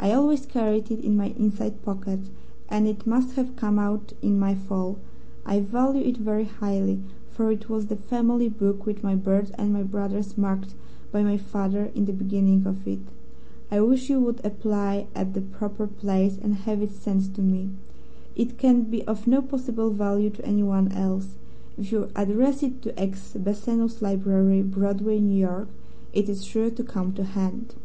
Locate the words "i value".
5.46-6.02